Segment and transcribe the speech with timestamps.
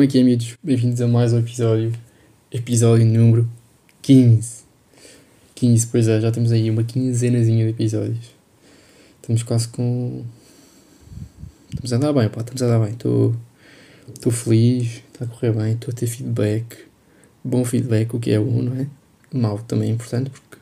[0.00, 0.56] Como é que é, amigos?
[0.62, 1.92] Bem-vindos a mais um episódio.
[2.50, 3.46] Episódio número
[4.00, 4.62] 15.
[5.54, 8.30] 15, pois é, já temos aí uma quinzenazinha de episódios.
[9.20, 10.24] Estamos quase com.
[11.68, 12.92] Estamos a andar bem, pá, estamos a andar bem.
[12.92, 16.78] Estou feliz, está a correr bem, estou a ter feedback.
[17.44, 18.86] Bom feedback, o que é bom, não é?
[19.30, 20.56] Mal também é importante, porque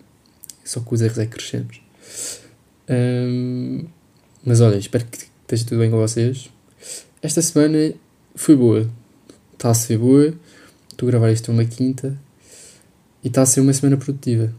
[0.65, 1.81] só com os erros é que crescemos.
[2.91, 3.84] Um,
[4.45, 6.51] mas olha, espero que esteja tudo bem com vocês.
[7.23, 7.95] Esta semana
[8.34, 8.98] foi boa.
[9.59, 10.33] Está a ser boa.
[10.89, 12.17] Estou a gravar isto uma quinta.
[13.25, 14.55] E está a ser uma semana produtiva.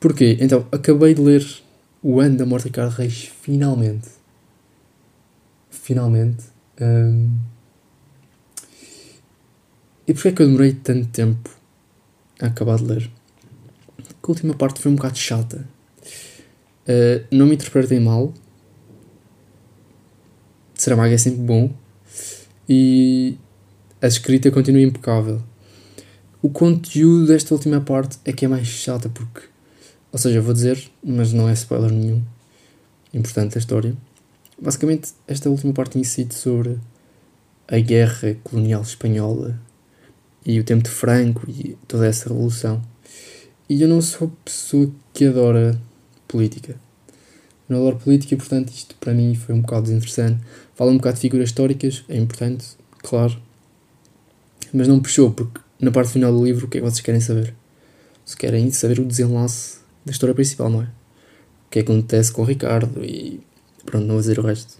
[0.00, 0.38] Porquê?
[0.40, 1.46] Então, acabei de ler
[2.02, 4.08] O Ano da Morte de Ricardo Reis, finalmente.
[5.68, 6.44] Finalmente.
[6.80, 7.36] Um...
[10.08, 11.50] E porquê é que eu demorei tanto tempo
[12.40, 13.10] a acabar de ler?
[13.96, 15.68] Porque a última parte foi um bocado chata.
[16.88, 18.32] Uh, não me interpretem mal.
[20.74, 21.85] Saramago é sempre bom.
[22.68, 23.38] E
[24.00, 25.42] a escrita continua impecável.
[26.42, 29.42] O conteúdo desta última parte é que é mais chata porque.
[30.12, 32.22] Ou seja, vou dizer, mas não é spoiler nenhum.
[33.12, 33.96] Importante da história.
[34.60, 36.78] Basicamente, esta última parte incide sobre
[37.68, 39.58] a guerra colonial espanhola
[40.44, 42.80] e o tempo de Franco e toda essa revolução.
[43.68, 45.80] E eu não sou pessoa que adora
[46.28, 46.76] política.
[47.68, 50.40] não adoro política, portanto, isto para mim foi um bocado desinteressante.
[50.76, 52.66] Fala um bocado de figuras históricas, é importante,
[52.98, 53.34] claro.
[54.74, 57.20] Mas não puxou, porque na parte final do livro, o que é que vocês querem
[57.20, 57.54] saber?
[58.26, 60.84] Se querem saber o desenlace da história principal, não é?
[60.84, 63.40] O que é que acontece com o Ricardo e.
[63.86, 64.74] Pronto, não vou dizer o resto.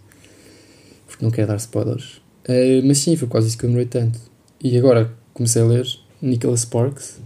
[1.06, 2.20] Porque não quero dar spoilers.
[2.46, 4.20] Uh, mas sim, foi quase isso que eu demorei tanto.
[4.62, 5.86] E agora comecei a ler
[6.20, 7.20] Nicholas Sparks.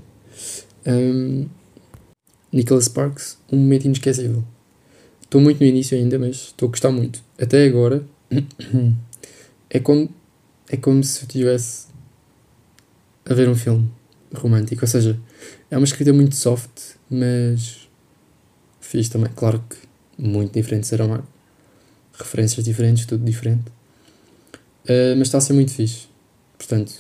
[0.87, 1.47] Um,
[2.53, 4.45] Nicholas Sparks, um momento inesquecível.
[5.23, 7.21] Estou muito no início ainda, mas estou a gostar muito.
[7.37, 8.05] Até agora
[9.71, 10.09] é como,
[10.69, 11.87] é como se eu estivesse
[13.29, 13.91] a ver um filme
[14.35, 14.83] romântico.
[14.83, 15.19] Ou seja,
[15.71, 17.89] é uma escrita muito soft, mas
[18.81, 19.31] fiz também.
[19.35, 19.77] Claro que
[20.19, 21.27] muito diferente de Saramago.
[22.13, 23.69] Referências diferentes, tudo diferente.
[24.85, 26.09] Uh, mas está a ser muito fixe.
[26.59, 26.93] Portanto,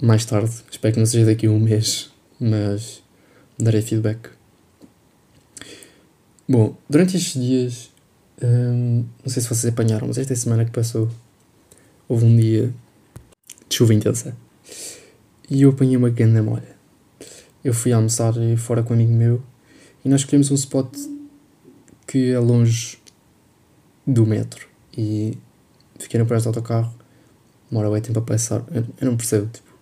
[0.00, 3.02] mais tarde, espero que não seja daqui a um mês, mas
[3.58, 4.28] darei feedback.
[6.46, 7.90] Bom, durante estes dias,
[8.44, 11.08] hum, não sei se vocês apanharam, mas esta semana que passou,
[12.08, 12.72] houve um dia
[13.68, 14.36] de chuva intensa
[15.50, 16.74] e eu apanhei uma grande molha.
[17.64, 19.42] Eu fui almoçar fora com um amigo meu
[20.04, 20.94] e nós escolhemos um spot
[22.06, 22.98] que é longe
[24.06, 24.66] do metro
[24.96, 25.38] e
[25.98, 26.94] fiquei no preço do autocarro,
[27.70, 28.62] demora bem tempo a passar.
[28.70, 29.74] Eu, eu não percebo, tipo,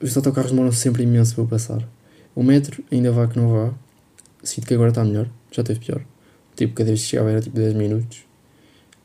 [0.00, 1.88] os autocarros demoram sempre imenso para passar.
[2.34, 3.74] O metro ainda vá que não vá.
[4.42, 5.28] Sinto que agora está melhor.
[5.50, 6.04] Já teve pior.
[6.58, 8.24] Tipo, cada vez que chegava era tipo 10 minutos.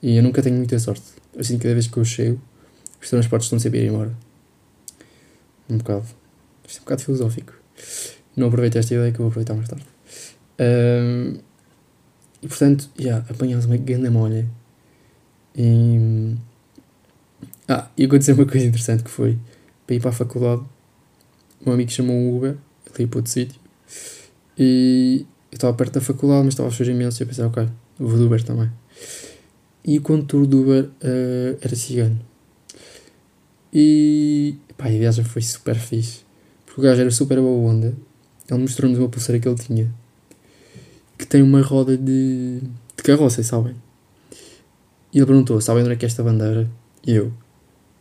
[0.02, 1.04] E eu nunca tenho muita sorte.
[1.38, 2.42] Que cada vez que eu chego,
[3.00, 4.12] os transportes estão sempre a ir embora.
[5.70, 6.04] Um bocado.
[6.68, 7.54] Isto é um bocado filosófico.
[8.36, 9.86] Não aproveito esta ideia que eu vou aproveitar mais tarde.
[10.60, 11.38] Um,
[12.42, 14.50] e portanto, já, yeah, apanhámos uma grande molha.
[15.56, 16.36] E.
[17.68, 19.38] Ah, e aconteceu uma coisa interessante que foi
[19.86, 20.64] para ir para a faculdade.
[21.64, 22.58] Um amigo chamou um Uber
[22.96, 23.62] ali para outro sítio.
[24.58, 27.22] E eu estava perto da faculdade, mas estava a chover imenso.
[27.22, 27.68] E eu pensei, ok,
[28.00, 28.70] vou do Uber também.
[29.86, 32.20] E o condutor do Uber uh, era cigano.
[33.72, 36.22] E pá, a viagem foi super fixe.
[36.66, 37.94] Porque o gajo era super boa onda.
[38.50, 39.94] Ele mostrou-nos uma pulseira que ele tinha.
[41.18, 43.76] Que tem uma roda de, de carroça, sabem?
[45.14, 46.70] E ele perguntou, sabem onde é que é esta bandeira?
[47.06, 47.32] E eu,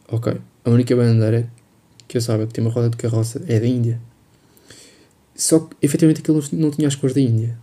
[0.08, 1.50] ok, a única bandeira
[2.08, 4.00] que eu saiba que tem uma roda de carroça é da Índia.
[5.34, 7.58] Só que, efetivamente, aquilo não tinha as cores da Índia.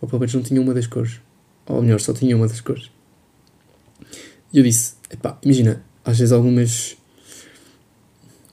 [0.00, 1.20] Ou pelo menos não tinha uma das cores.
[1.66, 2.90] Ou melhor, só tinha uma das cores.
[4.52, 6.96] E eu disse, epá, imagina, às vezes algumas...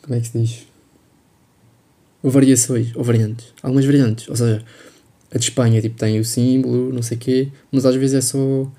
[0.01, 0.68] Como é que se diz?
[2.24, 3.54] Variações, ou variantes.
[3.62, 4.27] Algumas variantes.
[4.30, 4.63] Ou seja,
[5.31, 8.21] a de Espanha, tipo, tem o símbolo, não sei o quê, mas às vezes é
[8.21, 8.71] só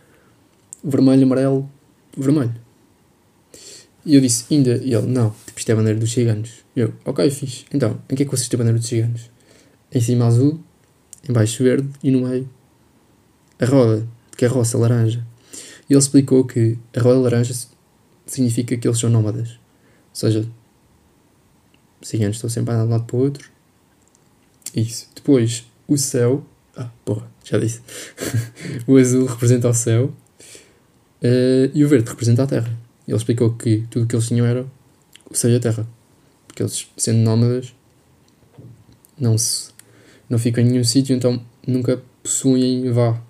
[0.82, 1.70] vermelho, amarelo,
[2.16, 2.54] vermelho.
[4.04, 4.80] E eu disse, Índia.
[4.82, 6.50] E ele, não, tipo, isto é a bandeira dos ciganos.
[6.74, 7.64] E eu, ok, fixe.
[7.72, 9.30] Então, em que é que consiste a bandeira dos ciganos?
[9.92, 10.60] Em cima azul,
[11.28, 12.48] em baixo verde e no meio
[13.60, 15.26] a roda de carroça laranja.
[15.88, 17.54] E ele explicou que a roda laranja
[18.26, 19.50] significa que eles são nómadas.
[19.50, 20.48] Ou seja,
[22.02, 23.50] ciganos estão sempre a andar de um lado para o outro.
[24.74, 25.08] Isso.
[25.14, 26.44] Depois, o céu.
[26.76, 27.80] Ah, porra, já disse.
[28.86, 30.12] o azul representa o céu
[31.22, 32.78] uh, e o verde representa a terra.
[33.06, 34.66] Ele explicou que tudo o que eles tinham era
[35.28, 35.88] o céu e a terra.
[36.46, 37.74] Porque eles, sendo nómadas,
[39.18, 39.67] não se
[40.28, 43.20] não ficam em nenhum sítio, então nunca possuem, vá,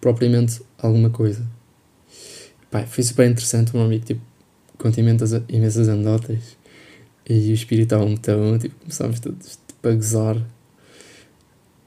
[0.00, 1.46] propriamente alguma coisa.
[2.88, 4.20] Foi super interessante, um amigo tipo,
[4.76, 6.56] conta imensas, imensas anedotas
[7.28, 10.46] e o espírito estava muito bom, tipo, começámos todos tipo, a gozar.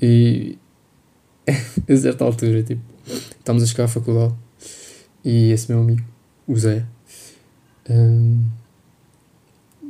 [0.01, 0.57] E
[1.47, 2.81] a certa altura, tipo,
[3.39, 4.33] estávamos a chegar à faculdade
[5.23, 6.03] e esse meu amigo,
[6.47, 6.85] o Zé,
[7.89, 8.43] um,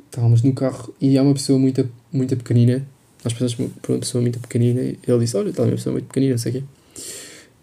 [0.05, 2.85] estávamos no carro e há uma pessoa muito, muito pequenina.
[3.23, 6.07] Nós pensamos por uma pessoa muito pequenina e ele disse: Olha, está uma pessoa muito
[6.07, 6.63] pequenina, não sei o quê.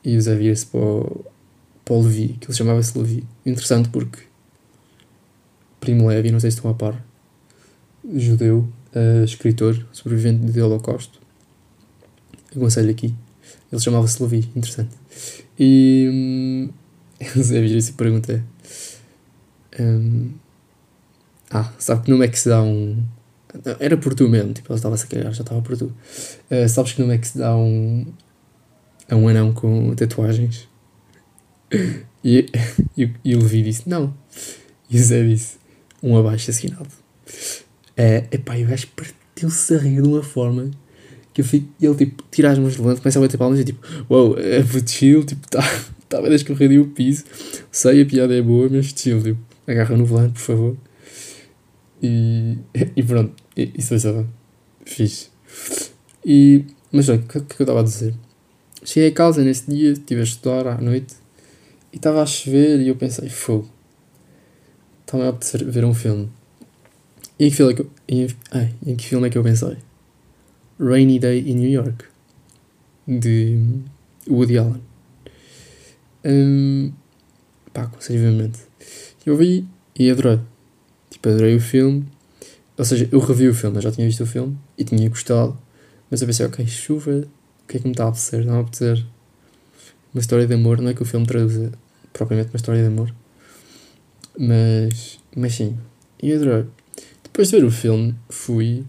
[0.04, 1.24] E o Zé vira-se para o,
[1.84, 3.24] para o Levi, que ele chamava-se Levi.
[3.44, 4.20] Interessante porque
[5.80, 7.04] Primo Levi, não sei se estão a par,
[8.14, 11.18] judeu, uh, escritor, sobrevivente do Holocausto.
[12.54, 13.14] Aconselho aqui.
[13.70, 14.94] Ele chamava-se Levi, interessante.
[15.58, 16.70] E hum,
[17.42, 18.44] Zé vira-se e pergunta:
[19.78, 20.30] um,
[21.50, 23.02] Ah, sabe que nome é que se dá um.
[23.80, 25.86] Era por tu mesmo, tipo, estava-se a cagar, já estava por tu.
[26.50, 28.06] Uh, sabes que nome é que se dá um.
[29.08, 30.68] a um anão com tatuagens?
[32.24, 32.46] e,
[32.96, 34.14] e, e o Levi disse: Não.
[34.90, 35.56] E o Zé disse:
[36.02, 36.88] Um abaixo assinado.
[37.96, 40.70] É, epá, e o gajo partiu-se a rir de uma forma
[41.32, 41.68] que eu fico.
[41.80, 44.38] Ele tipo, tira as mãos de levante, começa a bater palmas e tipo, uau, wow,
[44.38, 45.62] é chill, tipo, está
[46.08, 47.24] tá a escorrer o piso.
[47.70, 50.76] Sei, a piada é boa, mas chill, tipo, agarra no volante, por favor.
[52.02, 52.58] E,
[52.96, 54.24] e pronto, isso foi só
[54.84, 55.28] fixe.
[56.24, 58.14] E, mas o que, que eu estava a dizer?
[58.84, 61.16] Cheguei a casa nesse dia, estive a estudar à noite
[61.92, 63.68] e estava a chover e eu pensei, fogo,
[65.00, 66.30] estava a apetecer ver um filme.
[67.38, 69.42] E em que filme é que eu, em, ai, em que filme é que eu
[69.42, 69.76] pensei?
[70.80, 72.04] Rainy Day in New York,
[73.06, 73.58] de
[74.28, 74.82] Woody Allen.
[76.24, 76.92] Um,
[77.72, 77.90] pá.
[79.24, 79.66] Eu vi
[79.98, 80.40] e adorei.
[81.10, 82.06] Tipo, adorei o filme.
[82.76, 85.58] Ou seja, eu revi o filme, eu já tinha visto o filme e tinha gostado.
[86.10, 88.44] Mas eu pensei, ok, chuva, o que é que me está a apetecer?
[88.44, 89.04] Não a apetecer
[90.14, 90.80] uma história de amor.
[90.80, 91.72] Não é que o filme traduza
[92.12, 93.12] propriamente uma história de amor.
[94.38, 95.76] Mas, mas sim,
[96.22, 96.64] e adorei.
[97.22, 98.84] Depois de ver o filme, fui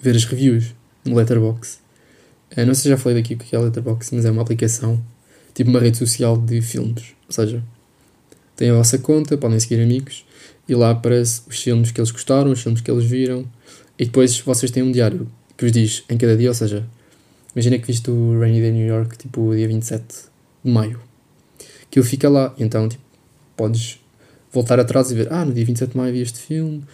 [0.00, 1.78] ver as reviews no Letterboxd.
[2.56, 5.02] Não sei se já falei daqui o que é Letterboxd, mas é uma aplicação,
[5.54, 7.14] tipo uma rede social de filmes.
[7.26, 7.62] Ou seja,
[8.56, 10.26] tem a vossa conta, podem seguir amigos,
[10.70, 13.44] e lá aparece os filmes que eles gostaram, os filmes que eles viram,
[13.98, 16.86] e depois vocês têm um diário que vos diz em cada dia, ou seja,
[17.52, 20.04] imagina que viste o Rainy Day New York, tipo, dia 27
[20.64, 21.00] de maio.
[21.82, 23.02] Aquilo fica lá, então, tipo,
[23.56, 23.98] podes
[24.52, 26.84] voltar atrás e ver, ah, no dia 27 de maio vi este filme,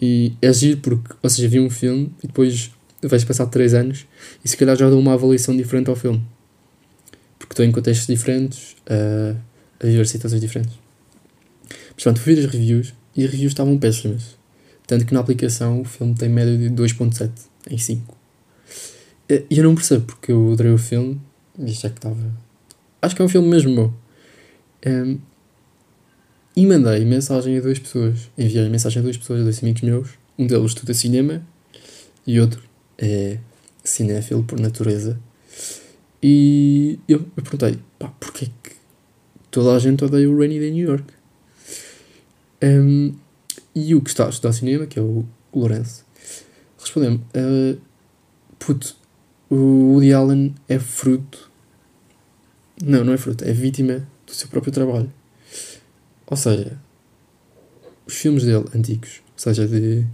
[0.00, 2.70] e é giro porque, ou seja, vi um filme e depois
[3.02, 4.06] vais passar 3 anos
[4.42, 6.22] e se calhar já dou uma avaliação diferente ao filme.
[7.38, 9.36] Porque estou em contextos diferentes, uh,
[9.78, 10.72] a viver situações diferentes.
[11.94, 14.38] Mas pronto, fui as reviews e as reviews estavam péssimas.
[14.86, 17.30] Tanto que na aplicação o filme tem média de 2.7
[17.70, 18.16] em 5.
[19.28, 21.20] E eu não percebo porque eu adorei o filme
[21.58, 22.16] e já que estava.
[23.02, 23.92] Acho que é um filme mesmo bom.
[24.86, 25.18] Um,
[26.56, 28.30] e mandei mensagem a duas pessoas.
[28.38, 30.08] Enviei mensagem a duas pessoas, a dois amigos meus.
[30.38, 31.46] Um deles estuda cinema
[32.26, 32.62] e outro
[32.96, 33.38] é
[33.84, 35.20] cinéfilo por natureza.
[36.22, 38.72] E eu, eu perguntei, pá, porquê que
[39.50, 41.19] toda a gente odeia o Rainy Day New York?
[42.62, 43.14] Um,
[43.74, 46.04] e o que está a estudar cinema, que é o, o Lourenço,
[46.78, 47.80] respondeu-me, uh,
[48.58, 48.96] puto,
[49.48, 51.50] o Woody Allen é fruto...
[52.82, 55.12] Não, não é fruto, é vítima do seu próprio trabalho.
[56.26, 56.80] Ou seja,
[58.06, 60.06] os filmes dele antigos, ou seja, de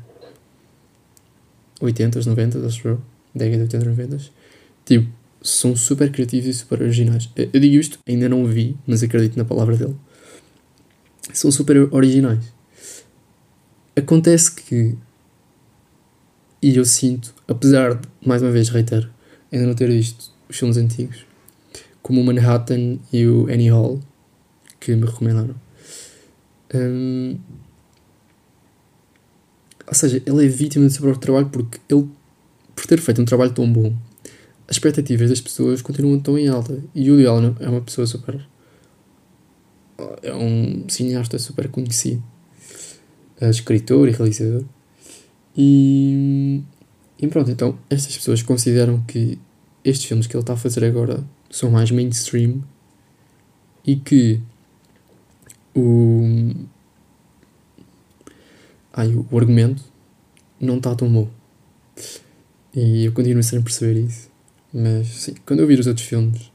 [1.80, 3.00] 80s, 90s, acho eu,
[3.34, 4.30] década de 80 90
[4.84, 5.12] tipo,
[5.42, 7.28] são super criativos e super originais.
[7.36, 9.96] Eu digo isto, ainda não vi, mas acredito na palavra dele.
[11.32, 12.52] São super originais.
[13.94, 14.96] Acontece que,
[16.62, 19.08] e eu sinto, apesar de, mais uma vez, reitero,
[19.50, 21.24] ainda não ter visto os filmes antigos,
[22.02, 24.00] como o Manhattan e o Annie Hall,
[24.78, 25.54] que me recomendaram
[26.74, 27.38] Hum,
[29.86, 32.08] ou seja, ele é vítima do seu próprio trabalho porque ele,
[32.74, 33.94] por ter feito um trabalho tão bom,
[34.68, 36.82] as expectativas das pessoas continuam tão em alta.
[36.94, 38.44] E o Woody Allen é uma pessoa super.
[40.22, 42.22] É um cineasta super conhecido,
[43.40, 44.64] é escritor e realizador.
[45.56, 46.62] E,
[47.18, 49.38] e pronto, então estas pessoas consideram que
[49.84, 52.62] estes filmes que ele está a fazer agora são mais mainstream
[53.86, 54.40] e que
[55.74, 56.52] o,
[58.92, 59.82] ai, o argumento
[60.60, 61.28] não está tão bom.
[62.74, 64.30] E eu continuo sem perceber isso.
[64.72, 66.50] Mas sim, quando eu vir os outros filmes,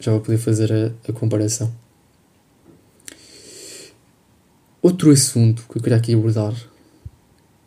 [0.00, 1.72] já vou poder fazer a, a comparação.
[4.82, 6.54] Outro assunto que eu queria aqui abordar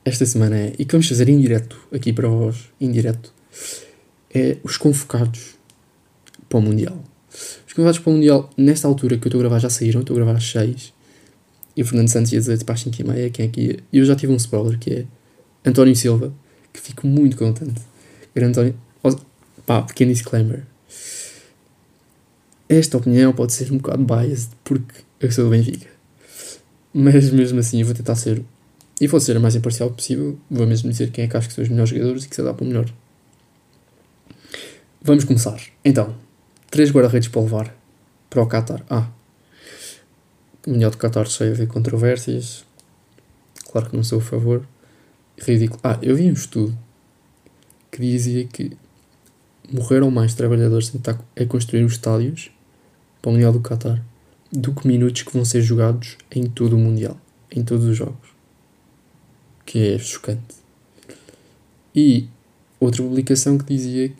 [0.03, 3.31] esta semana é, e que vamos fazer indireto aqui para vós, indireto,
[4.33, 5.55] é os convocados
[6.49, 7.03] para o Mundial.
[7.67, 10.01] Os convidados para o Mundial, nesta altura que eu estou a gravar, já saíram.
[10.01, 10.93] Estou a gravar às 6.
[11.75, 13.79] E o Fernando Santos ia dizer tipo às 5 e meia quem é que ia.
[13.91, 15.05] E eu já tive um spoiler que é
[15.65, 16.33] António Silva,
[16.71, 17.81] que fico muito contente.
[18.35, 18.75] Era António.
[19.65, 20.65] Pá, pequeno disclaimer.
[22.67, 25.87] Esta opinião pode ser um bocado biased porque eu sou do Benfica.
[26.93, 28.43] Mas mesmo assim eu vou tentar ser.
[29.01, 30.39] E vou ser a mais imparcial possível.
[30.49, 32.43] Vou mesmo dizer quem é que acho que são os melhores jogadores e que se
[32.43, 32.85] dá para o melhor.
[35.01, 35.59] Vamos começar.
[35.83, 36.15] Então,
[36.69, 37.75] três guarda-redes para levar
[38.29, 38.83] para o Qatar.
[38.89, 39.09] Ah,
[40.65, 42.65] o melhor do Qatar cheio a ver controvérsias.
[43.71, 44.65] Claro que não sou a favor.
[45.37, 45.79] Ridículo.
[45.83, 46.77] Ah, eu vi um estudo
[47.91, 48.77] que dizia que
[49.75, 52.51] morreram mais trabalhadores a a construir os estádios
[53.21, 54.03] para o Mundial do Qatar
[54.51, 57.17] do que minutos que vão ser jogados em todo o Mundial,
[57.51, 58.29] em todos os jogos.
[59.65, 60.55] Que é chocante.
[61.95, 62.27] E
[62.79, 64.13] outra publicação que dizia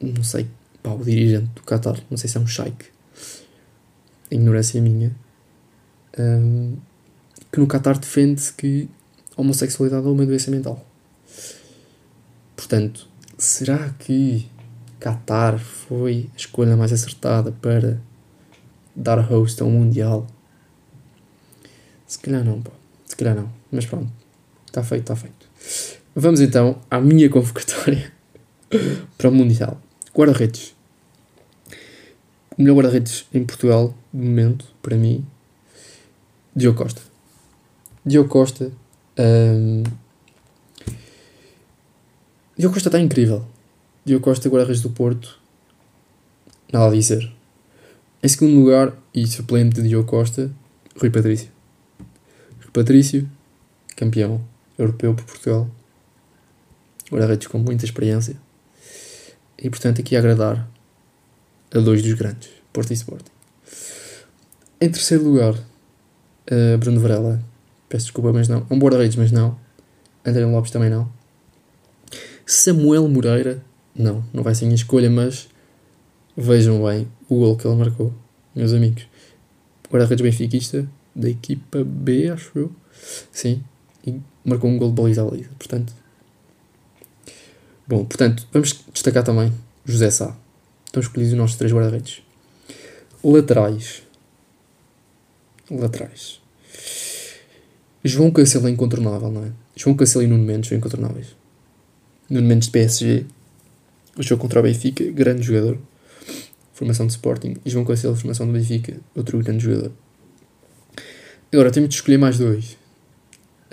[0.00, 0.46] não sei,
[0.82, 2.86] pá, o dirigente do Qatar, não sei se é um sheik,
[4.30, 5.14] ignorância minha,
[6.18, 6.76] um,
[7.50, 8.88] que no Qatar defende-se que
[9.36, 10.86] a homossexualidade é uma doença mental.
[12.54, 13.08] Portanto,
[13.42, 14.48] será que
[15.00, 18.00] Qatar foi a escolha mais acertada para
[18.94, 20.26] dar host a um Mundial?
[22.06, 22.70] Se calhar não, pá.
[23.04, 23.50] Se calhar não.
[23.70, 24.10] Mas pronto.
[24.66, 25.48] Está feito, está feito.
[26.14, 28.12] Vamos então à minha convocatória
[29.18, 29.80] para o Mundial.
[30.14, 30.74] Guarda-redes.
[32.56, 35.26] O melhor guarda-redes em Portugal, de momento, para mim,
[36.54, 37.02] Diogo Costa.
[38.06, 38.70] Diogo Costa.
[39.18, 39.82] Um,
[42.56, 43.46] Diogo Costa está incrível.
[44.04, 45.38] Diogo Costa, guarda-redes do Porto.
[46.72, 47.32] Nada a dizer.
[48.22, 50.50] Em segundo lugar, e suplente de Diogo Costa,
[50.98, 51.48] Rui Patrício.
[52.60, 53.28] Rui Patrício,
[53.96, 54.40] campeão
[54.78, 55.70] europeu por Portugal.
[57.10, 58.36] Guarda-redes com muita experiência
[59.62, 60.68] e portanto aqui a agradar
[61.72, 63.30] a dois dos grandes, Porto e Sporting.
[64.80, 67.40] Em terceiro lugar, uh, Bruno Varela,
[67.88, 68.66] peço desculpa, mas não.
[68.68, 69.56] Um guarda-redes, mas não.
[70.24, 71.08] André Lopes também não.
[72.46, 73.62] Samuel Moreira,
[73.94, 75.48] não, não vai ser minha escolha, mas
[76.36, 78.12] vejam bem o gol que ele marcou,
[78.54, 79.06] meus amigos.
[79.90, 82.72] Guarda-redes benfiquista, da equipa B, acho eu.
[83.30, 83.62] Sim,
[84.06, 85.50] e marcou um gol de baliza baliza.
[85.58, 85.92] Portanto,
[87.92, 89.52] Bom, portanto, vamos destacar também
[89.84, 90.36] José Sá.
[90.86, 92.22] Estão escolhidos os nossos três guarda-redes.
[93.22, 94.02] Laterais.
[95.70, 96.40] Laterais.
[98.04, 99.52] João Cancelo é incontornável, não é?
[99.76, 101.36] João Cancelo e Nuno Mendes são incontornáveis.
[102.32, 103.26] Nuno Mendes de PSG.
[104.16, 105.78] O jogo contra o Benfica, grande jogador.
[106.72, 107.56] Formação de Sporting.
[107.62, 109.92] E João Cancelo, formação do Benfica, outro grande jogador.
[111.52, 112.78] Agora, temos de escolher mais dois.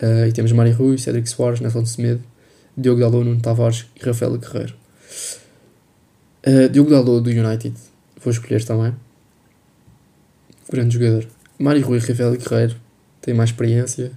[0.02, 2.22] Uh, e temos Mário Rui, Cédric Soares, Nelson Semedo
[2.76, 4.76] Diogo Dalot, Nuno Tavares e Rafael Guerreiro.
[6.46, 7.76] Uh, Diogo Dalot do United,
[8.22, 8.94] vou escolher também.
[10.70, 11.28] Grande jogador.
[11.58, 12.76] Mário Rui Rafael Guerreiro
[13.22, 14.12] têm mais experiência,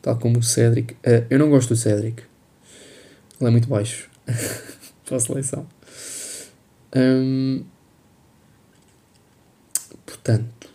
[0.00, 0.94] tal como o Cédric.
[0.94, 2.22] Uh, eu não gosto do Cédric,
[3.40, 4.08] ele é muito baixo
[5.04, 5.66] para a seleção.
[6.96, 7.64] Um,
[10.06, 10.70] portanto,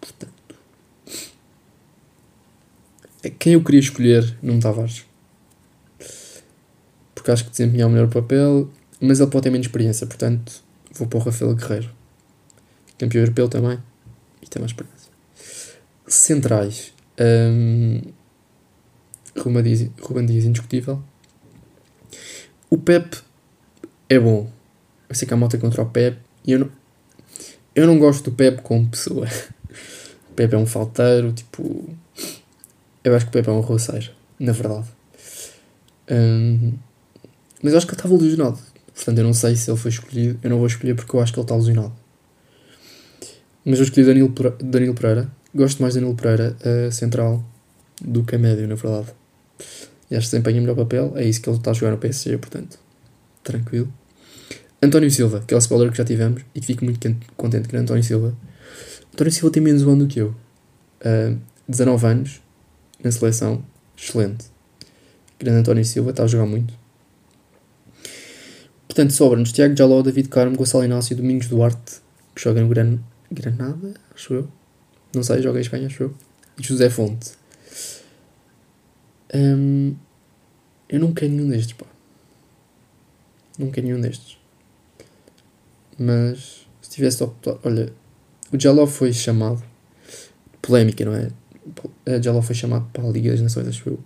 [0.00, 0.54] portanto,
[3.38, 5.04] quem eu queria escolher, Nuno Tavares
[7.20, 11.06] porque acho que desempenhar o melhor papel, mas ele pode ter menos experiência, portanto vou
[11.06, 11.90] para o Rafael Guerreiro,
[12.98, 13.78] campeão europeu também,
[14.40, 15.10] e tem mais experiência.
[16.06, 18.00] Centrais, um,
[19.38, 21.02] Ruben, Dias, Ruben Dias indiscutível.
[22.70, 23.18] O Pep
[24.08, 24.48] é bom.
[25.08, 26.70] Eu sei que há malta contra o Pep e eu não,
[27.74, 29.26] eu não gosto do Pep como pessoa.
[30.30, 31.92] O Pep é um falteiro, tipo.
[33.02, 34.86] Eu acho que o Pep é um roceiro, na verdade.
[36.08, 36.74] Um,
[37.60, 38.58] mas eu acho que ele estava lesionado.
[38.94, 40.38] Portanto, eu não sei se ele foi escolhido.
[40.42, 41.92] Eu não vou escolher porque eu acho que ele está lesionado.
[43.64, 45.30] Mas eu escolhi Danilo, Danilo Pereira.
[45.52, 47.44] Gosto mais de Danilo Pereira, a central,
[48.00, 49.08] do que a médio, na verdade.
[50.10, 51.12] E que desempenha o melhor papel.
[51.16, 52.78] É isso que ele está a jogar no PSG, portanto,
[53.44, 53.92] tranquilo.
[54.82, 56.98] António Silva, que é o spoiler que já tivemos e que fico muito
[57.36, 58.34] contente com António Silva.
[59.12, 60.34] António Silva tem menos um ano do que eu.
[61.00, 61.38] Uh,
[61.68, 62.40] 19 anos,
[63.02, 63.62] na seleção,
[63.96, 64.46] excelente.
[65.38, 66.74] Grande António Silva, está a jogar muito.
[68.88, 72.00] Portanto, sobra-nos Tiago Jaló, David Carmo, Gonçalo Inácio, Domingos Duarte,
[72.34, 72.98] que joga no Gran...
[73.30, 74.48] Granada, acho eu.
[75.14, 76.14] Não sei, joga em Espanha, acho eu.
[76.58, 77.30] E José Fonte.
[79.34, 79.94] Um,
[80.88, 81.86] eu não quero nenhum destes, pá.
[83.58, 84.38] Não quero nenhum destes.
[85.98, 87.58] Mas, se tivesse de optar...
[87.62, 87.92] Olha,
[88.52, 89.62] o Jaló foi chamado...
[90.62, 91.30] Polémica, não é?
[92.06, 94.00] O Jaló foi chamado para a Liga das Nações, acho eu.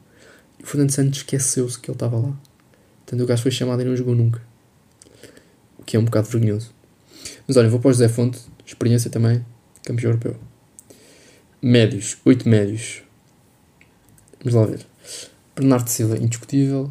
[0.59, 2.37] E o Fernando Santos esqueceu-se que ele estava lá.
[2.99, 4.41] Portanto, o gajo foi chamado e não jogou nunca
[5.85, 6.73] que é um bocado vergonhoso.
[7.47, 9.45] Mas olha, vou para o José Fonte, experiência também,
[9.83, 10.37] campeão europeu.
[11.61, 13.03] médios, 8 médios.
[14.41, 14.87] Vamos lá ver.
[15.55, 16.91] Bernardo Silva, indiscutível.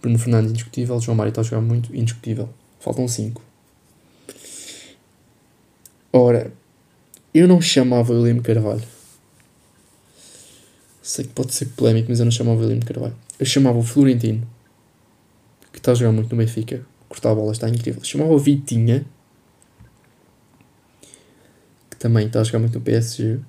[0.00, 1.00] Bruno Fernandes, indiscutível.
[1.00, 2.48] João Mário está a jogar muito, indiscutível.
[2.80, 3.40] Faltam 5.
[6.12, 6.52] Ora,
[7.32, 8.84] eu não chamava o William Carvalho.
[11.02, 13.16] Sei que pode ser polémico, mas eu não chamava o William Carvalho.
[13.38, 14.46] Eu chamava o Florentino,
[15.72, 16.86] que está a jogar muito no Benfica.
[17.08, 18.02] Cortar a bola está incrível.
[18.04, 19.04] Chamava o Vitinha,
[21.90, 23.40] que também está a jogar muito no PSG.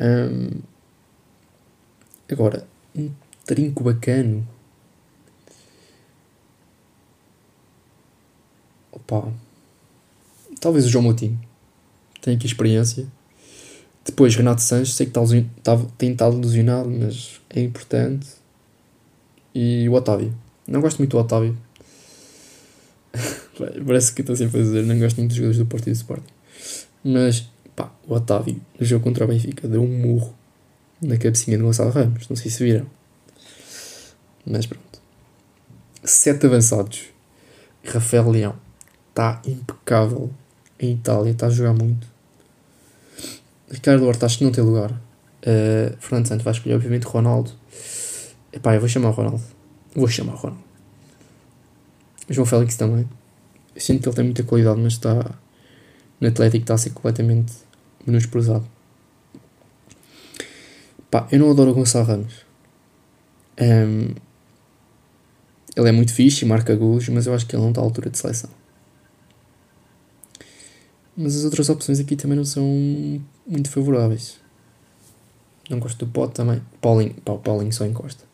[0.00, 0.60] Um,
[2.34, 3.10] agora, um
[3.44, 4.46] trinco bacano.
[8.92, 9.32] Opa.
[10.60, 11.40] Talvez o João Moutinho.
[12.20, 13.06] Tem aqui experiência.
[14.04, 18.26] Depois Renato Sanches, sei que está, está, tem estado ilusionado, mas é importante.
[19.54, 20.34] E o Otávio.
[20.66, 21.56] Não gosto muito do Otávio.
[23.86, 26.32] Parece que estou sempre a dizer, não gosto muito dos jogadores do Partido Sporting.
[27.02, 30.37] Mas, pá, o Otávio, no jogo contra o Benfica, deu um murro
[31.00, 32.28] na cabecinha de Gonçalo Ramos.
[32.28, 32.86] Não sei se viram.
[34.46, 35.00] Mas pronto.
[36.04, 37.04] Sete avançados.
[37.84, 38.56] Rafael Leão
[39.10, 40.30] está impecável
[40.78, 42.06] em Itália, está a jogar muito.
[43.70, 44.92] Ricardo Horta acho que não tem lugar.
[44.92, 47.52] Uh, Fernando Santos vai escolher, obviamente, Ronaldo.
[48.52, 49.42] Epá, eu vou chamar o Ronaldo.
[49.94, 50.64] Vou chamar o Ronaldo.
[52.30, 53.08] João Félix também.
[53.74, 55.34] Eu sinto que ele tem muita qualidade, mas está.
[56.20, 57.52] No Atlético está a ser completamente
[58.06, 58.66] menosprezado.
[61.10, 62.46] Pá, eu não adoro o Gonçalo Ramos.
[63.60, 64.14] Um,
[65.76, 67.84] ele é muito fixe e marca gols, mas eu acho que ele não está à
[67.84, 68.50] altura de seleção.
[71.16, 72.64] Mas as outras opções aqui também não são
[73.46, 74.38] muito favoráveis.
[75.68, 76.62] Não gosto do Pote também.
[76.80, 78.24] Paulinho, pá, o Paulinho só encosta.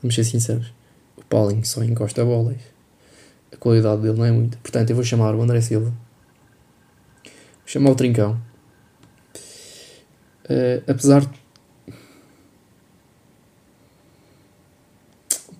[0.00, 0.72] Vamos ser sinceros.
[1.16, 2.60] O Paulinho só encosta bolas.
[3.52, 4.56] A qualidade dele não é muita.
[4.58, 5.90] Portanto, eu vou chamar o André Silva.
[5.90, 8.40] Vou chamar o Trincão.
[10.44, 11.40] Uh, apesar de.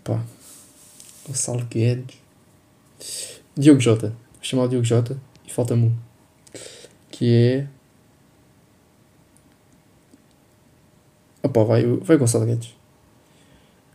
[0.03, 0.23] Pá.
[1.31, 2.19] Gonçalo Guedes.
[3.57, 4.09] Diogo Jota.
[4.09, 5.17] Vou chamar o Diogo Jota
[5.47, 5.97] e falta-me um.
[7.11, 7.67] Que é.
[11.43, 12.75] Opa, vai, vai Gonçalo Guedes.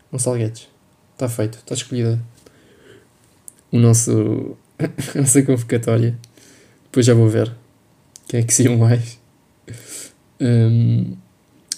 [0.09, 0.69] Gonçalo Guedes.
[1.13, 1.57] Está feito.
[1.57, 2.21] Está escolhida
[3.69, 6.17] o nosso, a nossa convocatória.
[6.85, 7.53] Depois já vou ver
[8.29, 9.19] quem é que saiu mais.
[10.39, 11.17] Um,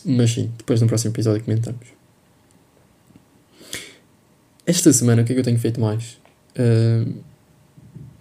[0.06, 1.88] mas sim, depois no próximo episódio comentamos.
[4.68, 6.20] Esta semana, o que é que eu tenho feito mais?
[6.60, 7.24] Uh,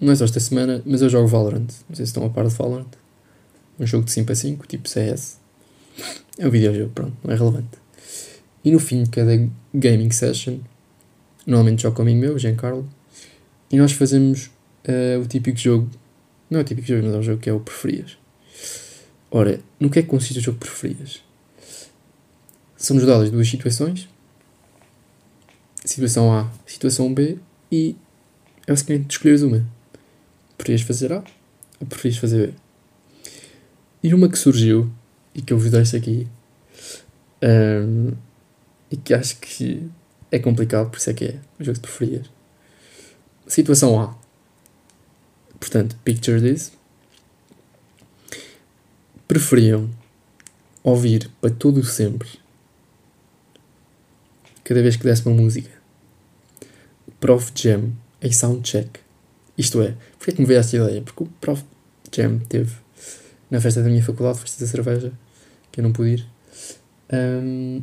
[0.00, 1.66] não é só esta semana, mas eu jogo Valorant.
[1.88, 2.86] Não sei se estão a par de Valorant.
[3.80, 5.40] Um jogo de 5 a 5, tipo CS.
[6.38, 7.76] É um videojogo, pronto, não é relevante.
[8.64, 9.32] E no fim de cada
[9.74, 10.58] gaming session,
[11.44, 12.88] normalmente jogo com amigo meu, Giancarlo,
[13.68, 14.46] e nós fazemos
[14.86, 15.90] uh, o típico jogo.
[16.48, 18.16] Não é o típico jogo, mas é um jogo que é o preferias.
[19.32, 21.24] Ora, no que é que consiste o jogo preferias?
[22.76, 24.08] São-nos dadas duas situações.
[25.86, 27.38] Situação A, situação B
[27.70, 27.94] e
[28.66, 29.64] é o seguinte, escolheres uma.
[30.58, 31.22] Preferias fazer A
[31.78, 32.54] ou preferias fazer B?
[34.02, 34.90] E uma que surgiu
[35.32, 36.26] e que eu vos deixo aqui
[37.40, 38.12] um,
[38.90, 39.88] e que acho que
[40.32, 42.28] é complicado, por isso é que é o jogo que preferias.
[43.46, 44.12] Situação A.
[45.60, 46.72] Portanto, picture this.
[49.28, 49.88] Preferiam
[50.82, 52.28] ouvir para todo o sempre,
[54.64, 55.75] cada vez que desse uma música,
[57.26, 59.00] Prof Jam em soundcheck.
[59.58, 61.02] Isto é, porque é que me veio esta ideia?
[61.02, 61.60] Porque o Prof
[62.14, 62.72] Jam teve
[63.50, 65.12] na festa da minha faculdade, festa da cerveja,
[65.72, 66.26] que eu não pude ir.
[67.12, 67.82] Um,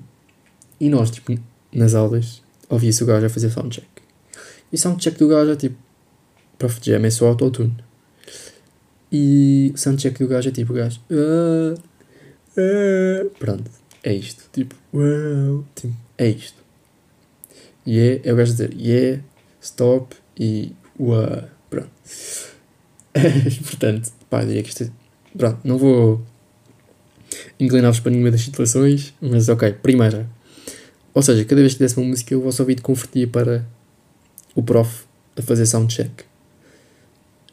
[0.79, 1.37] e nós, tipo,
[1.73, 3.85] nas aulas, ouvia-se o gajo a fazer soundcheck.
[4.71, 5.75] E soundcheck do gajo é tipo,
[6.57, 7.75] Prof Jam é só autotune.
[9.11, 11.75] E o soundcheck do gajo é tipo, o gajo, ah,
[12.57, 13.69] ah, pronto,
[14.03, 14.45] é isto.
[14.53, 16.63] Tipo, uau, tipo, é isto.
[17.85, 19.21] E yeah, é o gajo dizer, yeah,
[19.63, 21.89] stop e uau, pronto.
[23.63, 24.89] Portanto, pá, diria que isto é,
[25.37, 26.21] pronto, não vou
[27.59, 30.29] inclinar-vos para nenhuma das situações, mas ok, primeira.
[31.13, 33.65] Ou seja, cada vez que desse uma música, o vosso ouvido convertia para
[34.55, 35.05] o prof
[35.37, 36.23] a fazer soundcheck.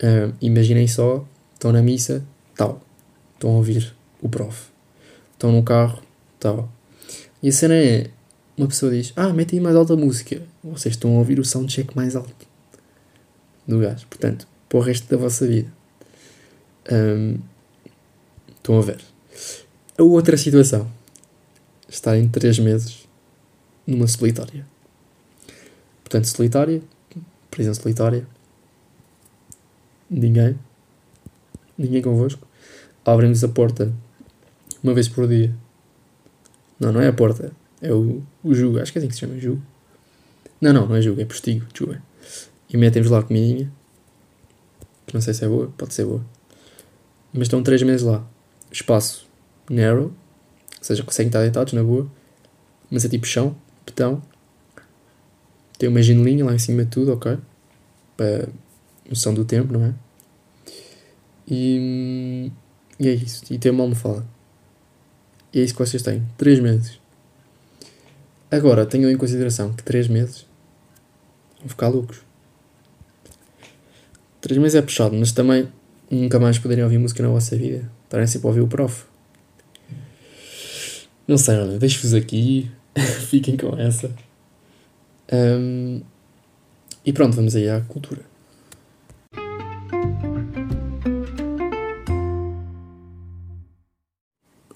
[0.03, 2.25] Uh, imaginem só, estão na missa,
[2.57, 2.81] tal.
[3.35, 4.69] Estão a ouvir o prof.
[5.33, 6.03] Estão no carro,
[6.39, 6.71] tal.
[7.43, 8.11] E a cena é,
[8.61, 10.43] uma pessoa diz, ah, mete aí mais alta música.
[10.63, 12.47] Vocês estão a ouvir o soundcheck mais alto
[13.67, 14.07] do gajo.
[14.07, 15.73] Portanto, para o resto da vossa vida.
[16.93, 17.39] Um,
[18.55, 19.01] estão a ver.
[19.97, 20.91] A outra situação.
[21.89, 23.09] Estarem três meses
[23.87, 24.67] numa solitária.
[26.05, 26.83] Portanto, solitária,
[27.51, 28.27] prisão solitária,
[30.11, 30.59] ninguém,
[31.79, 32.47] ninguém convosco.
[33.07, 33.91] abrem-nos a porta
[34.83, 35.55] uma vez por dia.
[36.79, 39.21] Não, não é a porta, é o, o jugo, acho que é assim que se
[39.21, 39.63] chama, jugo.
[40.61, 42.03] Não, não, não é jugo, é postigo, desculpa.
[42.69, 43.73] E metem-vos lá comidinha,
[45.07, 46.25] que não sei se é boa, pode ser boa.
[47.33, 48.25] Mas estão 3 meses lá.
[48.71, 49.27] Espaço
[49.69, 50.13] narrow, ou
[50.81, 52.11] seja, conseguem estar deitados na boa,
[52.91, 54.23] mas é tipo chão, betão.
[55.79, 57.39] Tem uma janelinha lá em cima de tudo, ok?
[58.17, 58.49] Para
[59.09, 59.95] noção do tempo, não é?
[61.49, 62.53] E,
[62.99, 63.43] e é isso.
[63.51, 64.27] E tem uma almofada.
[65.53, 66.23] E é isso que vocês têm.
[66.37, 67.01] 3 meses.
[68.51, 70.47] Agora, tenham em consideração que 3 meses
[71.61, 72.21] vão ficar loucos.
[74.41, 75.69] 3 meses é puxado, mas também
[76.11, 77.91] nunca mais poderem ouvir música na vossa vida.
[78.05, 79.05] Estarem sempre a ouvir o prof.
[81.29, 82.71] Não sei, olha, deixo-vos aqui.
[83.29, 84.11] Fiquem com essa.
[85.33, 86.03] Um,
[87.07, 88.23] e pronto, vamos aí à cultura.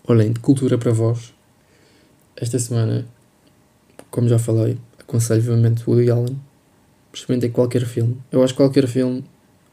[0.07, 1.35] Olhem, de cultura para vós,
[2.37, 3.07] esta semana,
[4.15, 6.41] como já falei, aconselho vivamente Woody Allen.
[7.13, 8.17] Experimentem qualquer filme.
[8.31, 9.25] Eu acho que qualquer filme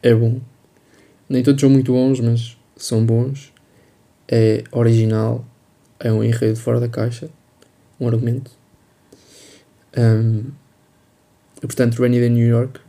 [0.02, 0.42] é bom.
[1.30, 3.54] Nem todos são muito bons, mas são bons.
[4.28, 5.46] É original,
[6.00, 7.30] é um enredo fora da caixa,
[8.00, 8.50] um argumento.
[9.96, 10.46] Um,
[11.58, 12.80] e, portanto, Rainy Day New York,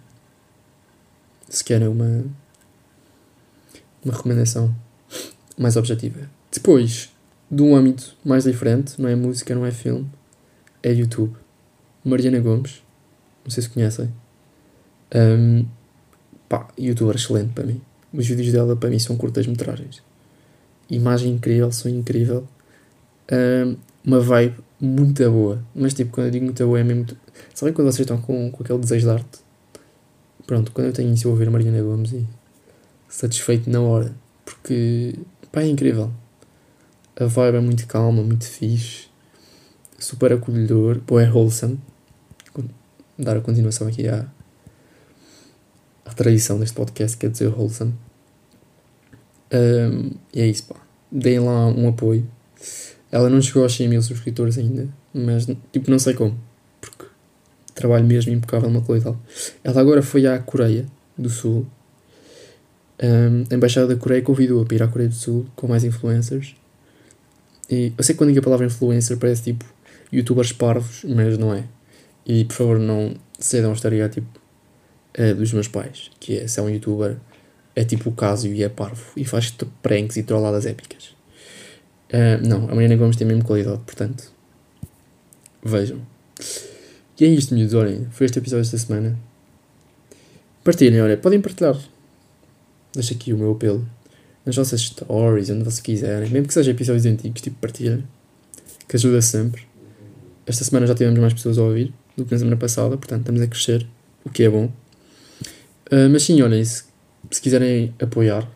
[1.51, 2.25] se querem uma,
[4.03, 4.75] uma recomendação
[5.59, 6.31] mais objetiva.
[6.51, 7.11] Depois,
[7.51, 10.11] de um âmbito mais diferente, não é música, não é filme,
[10.83, 11.42] é YouTube.
[12.05, 12.83] Mariana Gomes,
[13.45, 14.13] não sei se conhecem.
[15.15, 15.67] Um,
[16.49, 17.81] pá, youtuber excelente para mim.
[18.13, 20.03] Os vídeos dela para mim são curtas-metragens.
[20.91, 22.47] Imagem incrível, som incrível.
[23.31, 25.63] Um, uma vibe muito boa.
[25.75, 27.07] Mas tipo, quando eu digo muito boa é mesmo.
[27.55, 29.39] Sabem quando vocês estão com, com aquele desejo de arte?
[30.47, 32.27] Pronto, quando eu tenho isso eu ouvir Mariana Gomes e
[33.09, 34.13] satisfeito na hora.
[34.45, 35.15] Porque
[35.51, 36.11] pá, é incrível.
[37.15, 39.07] A vibe é muito calma, muito fixe,
[39.99, 41.79] super acolhedor, pô, é wholesome.
[43.23, 44.27] Dar a continuação aqui à,
[46.05, 47.95] à tradição deste podcast, quer dizer wholesome.
[49.53, 50.77] Um, e é isso, pá.
[51.11, 52.27] Deem lá um apoio.
[53.11, 56.39] Ela não chegou aos 100 mil subscritores ainda, mas tipo, não sei como,
[56.81, 57.05] porque
[57.75, 59.19] trabalho mesmo impecável na qualidade.
[59.63, 61.67] Ela agora foi à Coreia do Sul.
[63.03, 66.55] Um, a Embaixada da Coreia convidou-a para ir à Coreia do Sul com mais influencers
[67.73, 69.65] e eu sei que quando digo a palavra influencer parece tipo
[70.13, 71.65] youtubers parvos, mas não é.
[72.27, 74.41] E por favor não cedam ao estereótipo
[75.19, 77.17] uh, dos meus pais, que é se é um youtuber,
[77.75, 81.15] é tipo o caso e é parvo e faz pranks e trolladas épicas.
[82.13, 84.31] Uh, não, a Mariana Gomes tem a mesma qualidade, portanto,
[85.65, 86.01] vejam.
[87.19, 89.19] E é isto, miúdos, olhem, foi este episódio esta semana.
[90.65, 91.79] Partilhem, olha, podem partilhar.
[92.93, 93.87] Deixa aqui o meu apelo
[94.45, 98.03] nas vossas stories, onde vocês quiserem, mesmo que sejam episódios antigos, tipo partilha,
[98.89, 99.63] que ajuda sempre.
[100.47, 103.41] Esta semana já tivemos mais pessoas a ouvir do que na semana passada, portanto estamos
[103.41, 103.87] a crescer,
[104.25, 104.67] o que é bom.
[105.91, 106.85] Uh, mas sim, olhem, se,
[107.31, 108.49] se quiserem apoiar,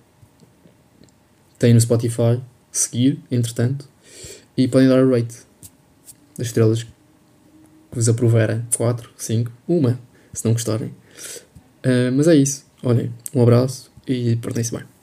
[1.59, 2.41] têm no Spotify,
[2.71, 3.89] seguir, entretanto,
[4.57, 5.37] e podem dar a rate
[6.37, 6.91] das estrelas que
[7.93, 8.65] vos aproverem.
[8.77, 9.99] 4, 5, uma,
[10.33, 10.89] se não gostarem.
[11.85, 12.65] Uh, mas é isso.
[12.83, 14.96] Olhem, um abraço e portem-se bem.